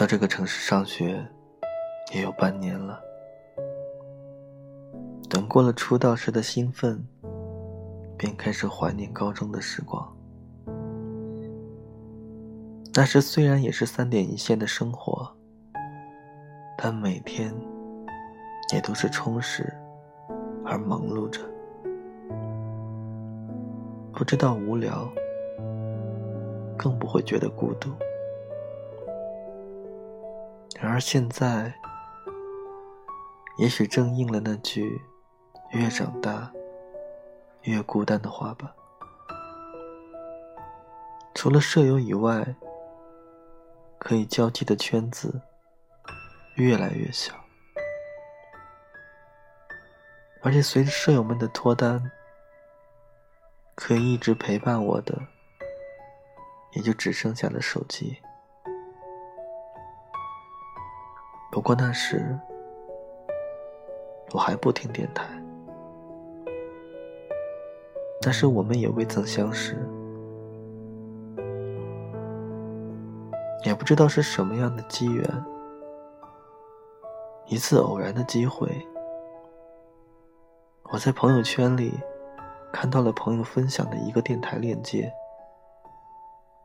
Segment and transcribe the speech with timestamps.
[0.00, 1.22] 到这个城市上学
[2.14, 2.98] 也有半年了，
[5.28, 7.06] 等过了出道时的兴奋，
[8.16, 10.10] 便开始怀念高中的时光。
[12.94, 15.30] 那时虽然也是三点一线的生活，
[16.78, 17.54] 但每天
[18.72, 19.70] 也都是充实
[20.64, 21.42] 而忙碌着，
[24.14, 25.06] 不知道无聊，
[26.78, 27.90] 更不会觉得孤独。
[30.80, 31.70] 然而现在，
[33.58, 34.98] 也许正应了那句
[35.72, 36.50] “越长大，
[37.64, 38.74] 越孤单”的话吧。
[41.34, 42.56] 除了舍友以外，
[43.98, 45.42] 可以交际的圈子
[46.54, 47.34] 越来越小，
[50.42, 52.10] 而且随着舍友们的脱单，
[53.74, 55.20] 可以一直陪伴我的
[56.72, 58.18] 也就只剩下了手机。
[61.60, 62.40] 不过那时
[64.32, 65.26] 我还不听电台，
[68.22, 69.76] 那时我们也未曾相识。
[73.66, 75.44] 也不知道是什么样的机缘，
[77.44, 78.66] 一次偶然的机会，
[80.84, 81.92] 我在朋友圈里
[82.72, 85.12] 看到了朋友分享的一个电台链接，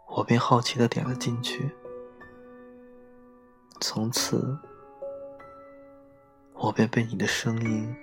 [0.08, 1.70] 我便好奇的点了进去。
[3.82, 4.58] 从此，
[6.56, 7.96] 我便被你的声音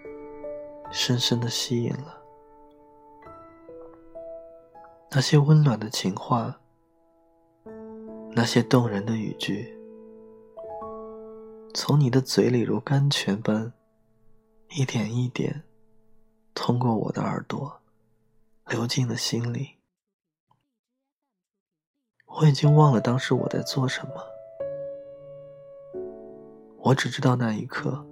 [0.91, 2.23] 深深的吸引了，
[5.11, 6.59] 那些温暖的情话。
[8.35, 9.79] 那些动人的语句，
[11.75, 13.71] 从你的嘴里如甘泉般，
[14.71, 15.65] 一点一点，
[16.55, 17.81] 通过我的耳朵，
[18.69, 19.77] 流进了心里。
[22.25, 24.15] 我已经忘了当时我在做什么，
[26.79, 28.03] 我只知道那一刻，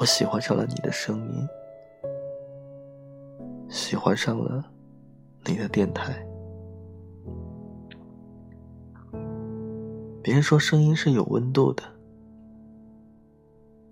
[0.00, 1.46] 我喜欢上了你的声音，
[3.68, 4.64] 喜欢上了
[5.44, 6.26] 你的电台。
[10.22, 11.82] 别人说声音是有温度的，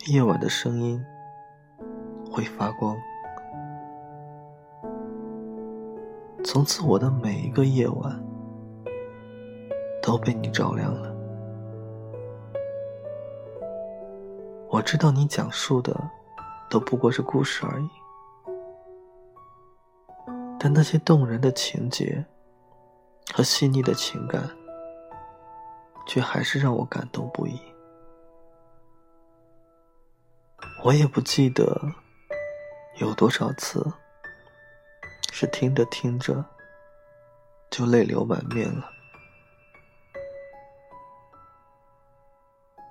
[0.07, 0.99] 夜晚的声音
[2.33, 2.97] 会发光。
[6.43, 8.19] 从此，我的每一个夜晚
[10.03, 11.18] 都被你照亮了。
[14.79, 15.93] 我知道你讲述的
[16.71, 17.91] 都不过是故事而已，
[20.57, 22.25] 但那些动人的情节
[23.35, 24.49] 和细腻的情感。
[26.07, 27.61] 却还是让我感动不已。
[30.83, 31.79] 我也不记得
[32.97, 33.87] 有多少次
[35.31, 36.43] 是听着听着
[37.69, 38.91] 就泪流满面了。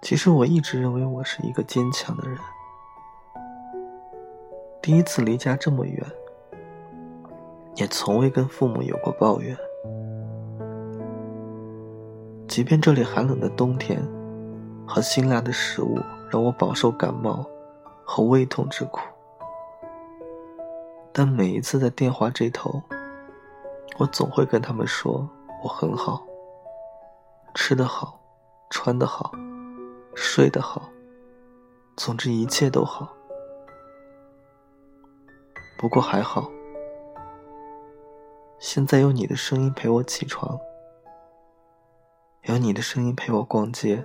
[0.07, 2.39] 其实我一直认为我是一个坚强的人。
[4.81, 6.01] 第一次离家这么远，
[7.75, 9.53] 也从未跟父母有过抱怨。
[12.47, 14.01] 即便这里寒冷的冬天
[14.87, 15.99] 和辛辣的食物
[16.31, 17.45] 让我饱受感冒
[18.05, 19.01] 和胃痛之苦，
[21.11, 22.81] 但每一次在电话这头，
[23.97, 25.29] 我总会跟他们说
[25.61, 26.25] 我很好，
[27.53, 28.17] 吃得好，
[28.69, 29.33] 穿得好，
[30.19, 30.89] 睡得好，
[31.95, 33.15] 总之一切都好。
[35.77, 36.49] 不过还好，
[38.57, 40.59] 现在有你的声音陪我起床。
[42.45, 44.03] 有你的声音陪我逛街，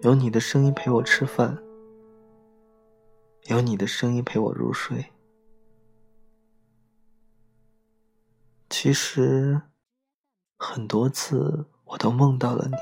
[0.00, 1.62] 有你的声音陪我吃饭，
[3.48, 5.04] 有你的声音陪我入睡。
[8.70, 9.60] 其实，
[10.56, 12.76] 很多次我都梦到了你，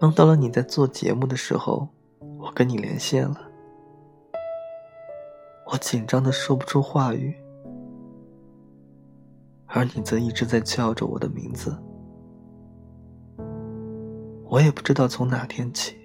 [0.00, 1.88] 梦到了你在做节目的时候，
[2.38, 3.40] 我跟你连线了，
[5.66, 7.34] 我紧张的说不出话语。
[9.66, 11.76] 而你则一直在叫着我的名字，
[14.46, 15.96] 我也不知道从哪天起，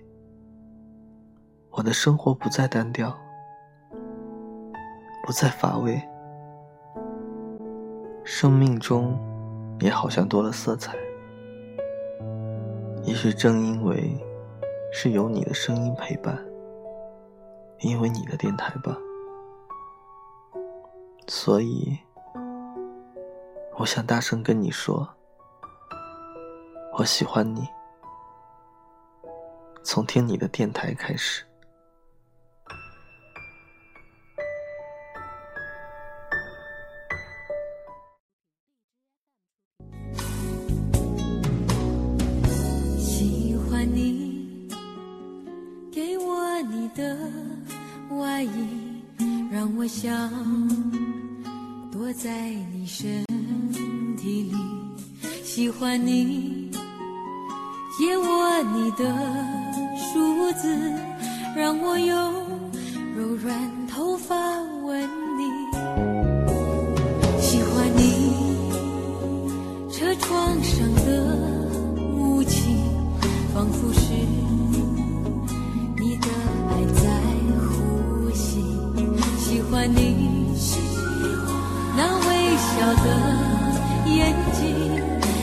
[1.69, 3.15] 我的生活不再单调，
[5.23, 6.01] 不再乏味，
[8.23, 9.15] 生命中
[9.79, 10.95] 也好像多了色彩。
[13.03, 14.17] 也许正因为
[14.91, 16.37] 是有你的声音陪伴，
[17.79, 18.97] 因为你的电台吧，
[21.27, 21.97] 所以。
[23.75, 25.09] 我想大声跟你说，
[26.93, 27.67] 我喜欢你，
[29.83, 31.43] 从听你的电台开始。
[43.85, 44.67] 你
[45.91, 47.17] 给我你的
[48.17, 48.49] 外衣，
[49.51, 50.29] 让我想
[51.91, 53.23] 躲在你身
[54.17, 54.55] 体里，
[55.43, 56.71] 喜欢你，
[57.97, 59.03] 借我你的
[59.97, 60.93] 梳子，
[61.55, 62.33] 让我用
[63.15, 64.35] 柔软头发
[64.83, 65.22] 吻你。
[73.83, 73.99] 不是
[75.97, 76.27] 你的
[76.69, 77.03] 爱在
[77.59, 78.63] 呼吸
[79.37, 80.55] 喜欢你
[81.97, 81.99] 那
[82.29, 82.71] 微笑
[83.03, 83.07] 的
[84.09, 84.63] 眼睛。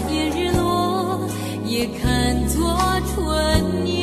[0.09, 1.21] 连日落
[1.65, 2.77] 也看作
[3.15, 4.01] 唇印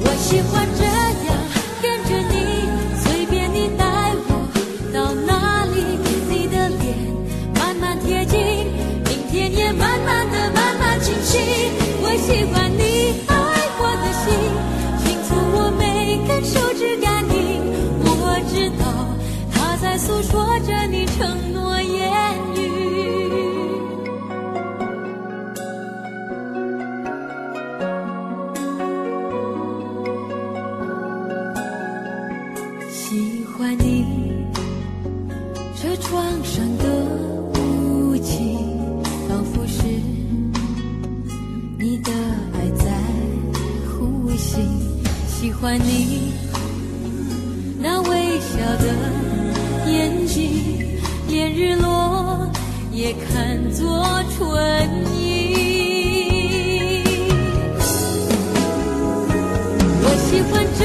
[0.00, 0.95] 我喜欢这
[21.16, 22.12] 承诺言
[22.54, 22.60] 语，
[32.90, 34.04] 喜欢你
[35.74, 36.84] 车窗上的
[37.54, 38.58] 雾气，
[39.26, 39.84] 仿佛是
[41.78, 42.12] 你的
[42.52, 42.90] 爱在
[43.88, 44.60] 呼吸。
[45.26, 46.34] 喜欢你
[47.80, 49.25] 那微笑的。
[51.56, 52.46] 日落
[52.92, 54.04] 也看作
[54.36, 54.46] 春
[55.10, 57.02] 意。
[60.02, 60.84] 我喜欢这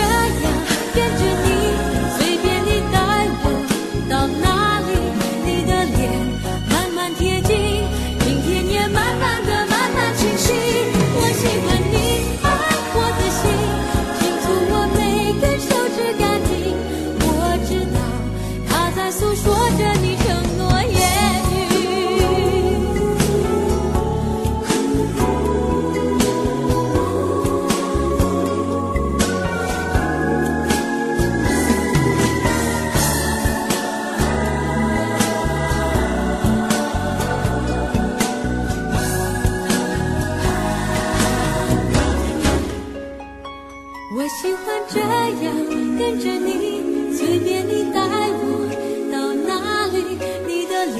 [44.40, 45.54] 喜欢这样
[46.00, 48.00] 跟着你，随便你带
[48.40, 48.66] 我
[49.12, 50.18] 到哪里，
[50.48, 51.00] 你的脸。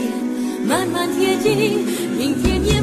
[0.68, 1.86] 慢慢贴近，
[2.18, 2.82] 明天也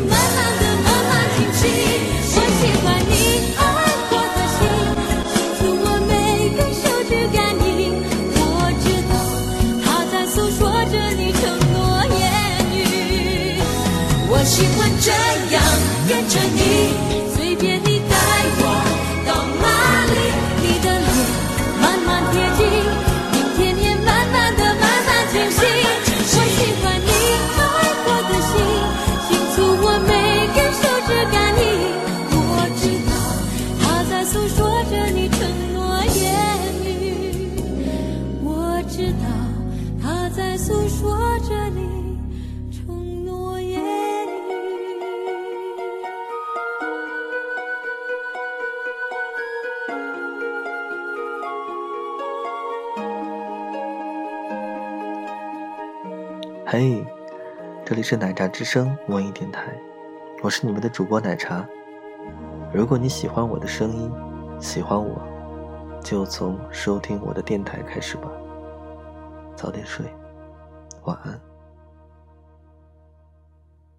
[40.68, 42.20] 诉说着你
[42.70, 43.82] 承诺言语。
[56.66, 57.02] 嘿，
[57.82, 59.72] 这里是奶茶之声文艺电台，
[60.42, 61.66] 我是你们的主播奶茶。
[62.74, 64.12] 如果你喜欢我的声音，
[64.60, 65.18] 喜欢我，
[66.04, 68.30] 就从收听我的电台开始吧。
[69.56, 70.04] 早点睡，
[71.08, 71.47] 晚安。